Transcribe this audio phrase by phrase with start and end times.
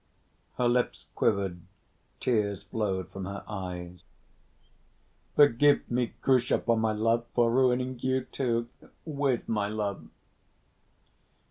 [0.57, 1.59] Her lips quivered,
[2.19, 4.03] tears flowed from her eyes.
[5.35, 8.67] "Forgive me, Grusha, for my love, for ruining you, too,
[9.05, 10.07] with my love."